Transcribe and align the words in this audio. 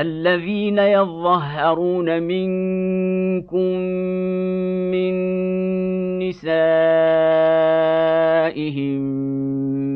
الذين 0.00 0.78
يظهرون 0.78 2.22
منكم 2.22 3.76
من 4.90 5.12
نسائهم 6.18 6.60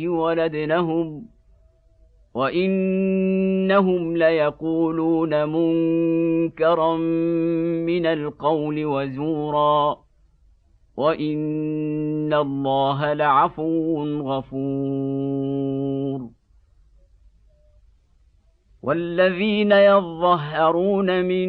ولدنهم 0.08 1.15
وانهم 2.36 4.16
ليقولون 4.16 5.48
منكرا 5.48 6.96
من 7.86 8.06
القول 8.06 8.84
وزورا 8.84 9.96
وان 10.96 12.32
الله 12.34 13.12
لعفو 13.12 14.04
غفور 14.20 15.56
والذين 18.82 19.72
يظهرون 19.72 21.24
من 21.24 21.48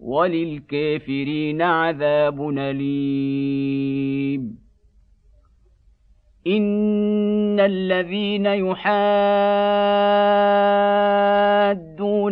وللكافرين 0.00 1.62
عذاب 1.62 2.48
أليم. 2.58 3.94
إن 6.46 7.60
الذين 7.60 8.46
يحادون 8.46 8.84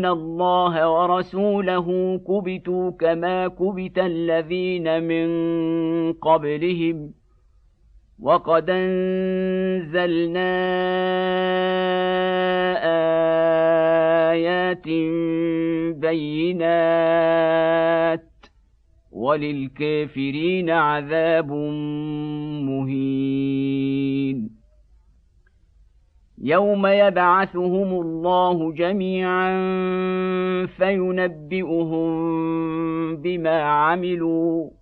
الله 0.07 0.91
ورسوله 0.91 2.19
كبتوا 2.29 2.91
كما 2.91 3.49
كبت 3.49 3.99
الذين 3.99 5.03
من 5.03 5.29
قبلهم. 6.13 7.22
وقد 8.23 8.71
انزلنا 8.71 10.53
ايات 14.33 14.89
بينات 15.99 17.43
وللكافرين 19.13 20.71
عذاب 20.71 21.53
مهين 22.63 24.51
يوم 26.39 26.87
يبعثهم 26.87 28.01
الله 28.01 28.73
جميعا 28.73 29.57
فينبئهم 30.67 32.13
بما 33.17 33.63
عملوا 33.63 34.82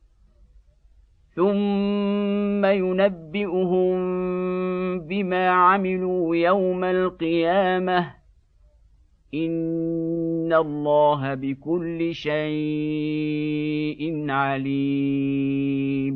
ثم 1.41 2.65
ينبئهم 2.65 3.97
بما 4.99 5.49
عملوا 5.49 6.35
يوم 6.35 6.83
القيامه 6.83 8.13
ان 9.33 10.53
الله 10.53 11.33
بكل 11.33 12.13
شيء 12.13 14.01
عليم. 14.29 16.15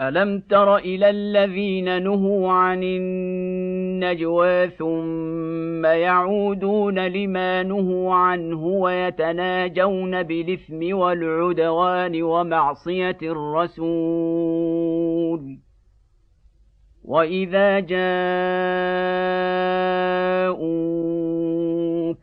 الم 0.00 0.40
تر 0.40 0.76
إلى 0.76 1.10
الذين 1.10 2.02
نهوا 2.02 2.52
عن 2.52 2.82
النجوى 2.82 4.68
ثم 4.68 5.45
يعودون 5.84 7.06
لما 7.06 7.62
نهوا 7.62 8.14
عنه 8.14 8.66
ويتناجون 8.66 10.22
بالإثم 10.22 10.96
والعدوان 10.96 12.22
ومعصية 12.22 13.18
الرسول. 13.22 14.86
وإذا 17.04 17.80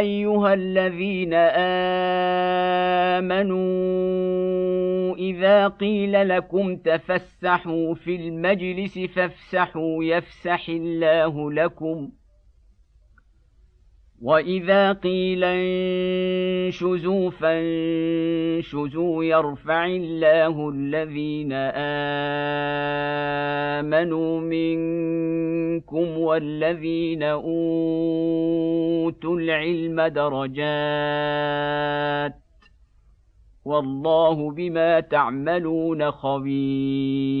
أيها 0.00 0.54
الذين 0.54 1.34
آمنوا 3.40 5.16
إذا 5.16 5.68
قيل 5.68 6.28
لكم 6.28 6.76
تفسحوا 6.76 7.94
في 7.94 8.16
المجلس 8.16 8.98
فافسحوا 8.98 10.04
يفسح 10.04 10.68
الله 10.68 11.52
لكم 11.52 12.10
واذا 14.20 14.92
قيل 14.92 15.44
انشزوا 15.44 17.30
فانشزوا 17.30 19.24
يرفع 19.24 19.86
الله 19.86 20.70
الذين 20.70 21.52
امنوا 23.80 24.40
منكم 24.40 26.18
والذين 26.18 27.22
اوتوا 27.22 27.56
العلم 29.36 30.00
درجات 30.00 30.60
والله 33.64 34.50
بما 34.50 35.00
تعملون 35.00 36.10
خبير 36.10 37.40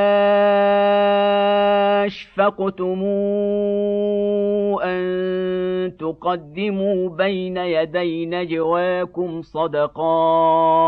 أشفقتم 2.41 3.03
أن 4.83 5.97
تقدموا 5.99 7.09
بين 7.09 7.57
يدي 7.57 8.25
نجواكم 8.25 9.41
صدقات 9.41 10.81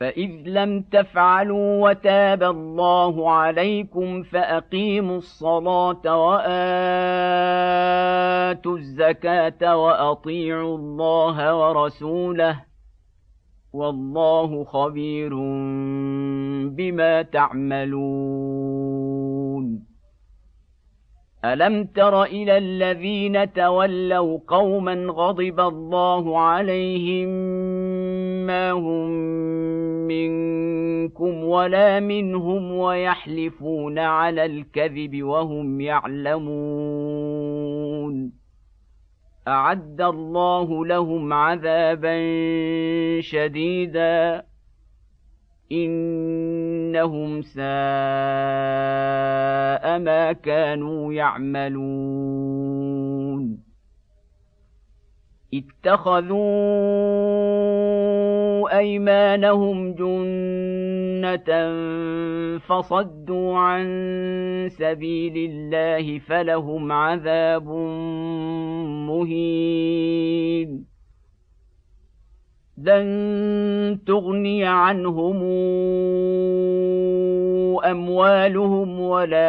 فإذ 0.00 0.30
لم 0.46 0.82
تفعلوا 0.82 1.90
وتاب 1.90 2.42
الله 2.42 3.30
عليكم 3.30 4.22
فأقيموا 4.22 5.16
الصلاة 5.16 6.26
وآتوا 6.26 6.46
الزكاة 8.76 9.76
وأطيعوا 9.76 10.78
الله 10.78 11.54
ورسوله 11.56 12.60
والله 13.72 14.64
خبير 14.64 15.34
بما 16.68 17.22
تعملون. 17.22 18.66
ألم 21.44 21.84
تر 21.84 22.22
إلى 22.22 22.58
الذين 22.58 23.52
تولوا 23.52 24.38
قوما 24.48 24.94
غضب 24.94 25.60
الله 25.60 26.38
عليهم 26.38 27.28
ما 28.46 28.72
هم 28.72 29.10
منكم 30.06 31.44
ولا 31.44 32.00
منهم 32.00 32.72
ويحلفون 32.72 33.98
على 33.98 34.44
الكذب 34.44 35.22
وهم 35.22 35.80
يعلمون. 35.80 37.36
أعد 39.48 40.00
الله 40.00 40.86
لهم 40.86 41.32
عذابا 41.32 42.16
شديدا. 43.20 44.42
إنهم 45.72 47.42
ساء 47.42 47.66
ما 49.98 50.32
كانوا 50.32 51.12
يعملون. 51.12 52.56
اتخذوا 55.54 56.36
أيمانهم 58.68 59.94
جنة 59.94 61.50
فصدوا 62.58 63.58
عن 63.58 63.86
سبيل 64.70 65.50
الله 65.50 66.18
فلهم 66.18 66.92
عذاب 66.92 67.68
مهين. 69.08 70.86
لن 72.78 73.98
تغني 74.06 74.64
عنهم 74.64 75.42
أموالهم 77.84 79.00
ولا 79.00 79.46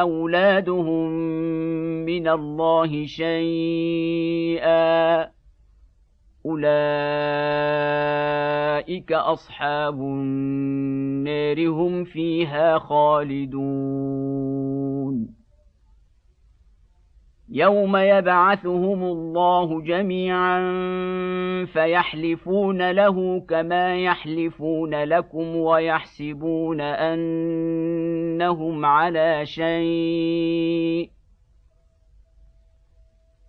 أولادهم 0.00 1.10
من 2.04 2.28
الله 2.28 3.06
شيئا. 3.06 4.18
اولئك 6.48 6.72
اصحاب 9.12 10.00
النار 10.00 11.68
هم 11.68 12.04
فيها 12.04 12.78
خالدون 12.78 14.18
يوم 17.50 17.96
يبعثهم 17.96 19.02
الله 19.02 19.82
جميعا 19.82 20.60
فيحلفون 21.64 22.90
له 22.90 23.40
كما 23.40 23.96
يحلفون 23.96 24.94
لكم 24.94 25.56
ويحسبون 25.56 26.80
انهم 26.80 28.84
على 28.84 29.46
شيء 29.46 31.17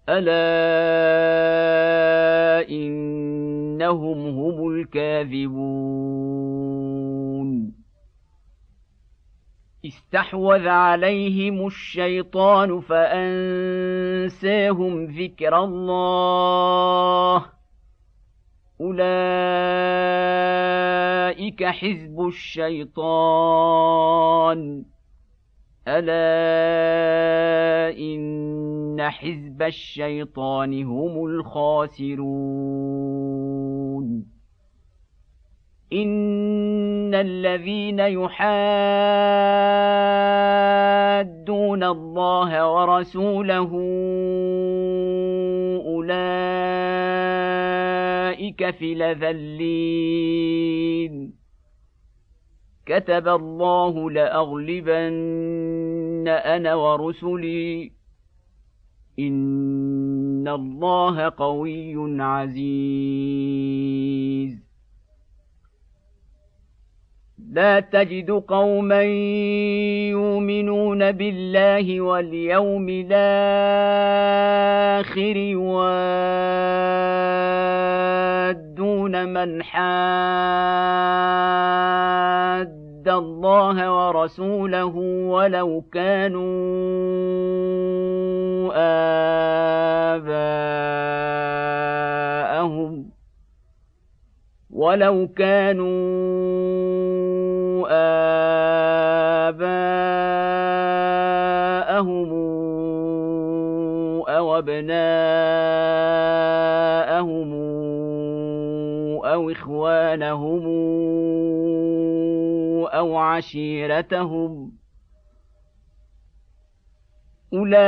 الا 0.10 0.50
انهم 2.70 4.20
هم 4.28 4.70
الكاذبون 4.70 6.10
استحوذ 9.86 10.68
عليهم 10.68 11.68
الشيطان 11.68 12.80
فأنساهم 12.82 13.86
ذكر 15.06 15.64
الله 15.64 17.46
أولئك 18.82 19.10
حزب 21.64 22.28
الشيطان 22.28 23.40
ألا 25.88 26.30
إن 27.98 28.39
حزب 29.02 29.62
الشيطان 29.62 30.84
هم 30.84 31.26
الخاسرون 31.26 32.26
ان 35.94 37.16
الذين 37.16 38.00
يحادون 38.00 38.40
الله 41.84 42.74
ورسوله 42.74 43.70
اولئك 45.86 48.70
في 48.70 48.96
لذلين 48.96 50.60
كتب 52.86 53.28
الله 53.28 54.12
لاغلبن 54.12 56.28
أنا 56.28 56.76
ورسلي 56.76 57.99
ان 59.20 60.48
الله 60.48 61.30
قوي 61.30 62.22
عزيز. 62.24 63.90
لا 67.52 67.80
تجد 67.80 68.32
قوما 68.32 69.02
يؤمنون 70.10 71.12
بالله 71.12 72.02
واليوم 72.02 72.90
الآخر 72.90 73.20
يوادون 75.36 76.14
من 79.34 79.64
حاد 79.64 81.10
الله 83.10 84.08
ورسوله 84.08 84.96
ولو 85.28 85.84
كانوا 85.92 86.50
آباءهم 92.60 93.10
ولو 94.72 95.28
كانوا 95.28 95.90
آباءهم 100.70 102.30
أو 104.30 104.58
أبناءهم 104.58 105.30
أو 109.26 109.50
إخوانهم 109.52 110.66
أو 113.00 113.18
عشيرتهم 113.18 114.72
أولئك 117.54 117.80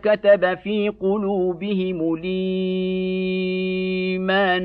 كتب 0.00 0.54
في 0.54 0.88
قلوبهم 0.88 2.14
الإيمان 2.14 2.66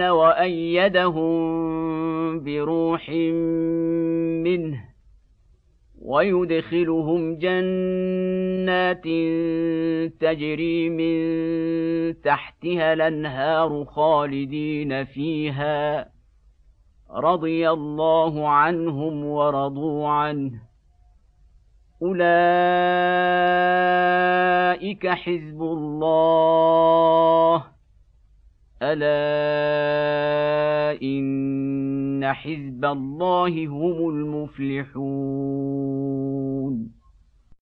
وأيدهم 0.02 1.38
بروح 2.44 3.10
منه 4.44 4.84
ويدخلهم 6.02 7.36
جنات 7.36 9.04
تجري 10.20 10.90
من 10.90 11.18
تحتها 12.22 12.94
الانهار 12.94 13.86
خالدين 13.86 15.04
فيها 15.04 16.17
رضي 17.12 17.70
الله 17.70 18.50
عنهم 18.50 19.26
ورضوا 19.26 20.08
عنه. 20.08 20.52
أولئك 22.02 22.28
حزب 25.08 25.62
الله. 25.62 27.64
ألا 28.82 29.18
إن 31.02 32.34
حزب 32.34 32.86
الله 32.86 33.68
هم 33.68 34.10
المفلحون. 34.10 34.98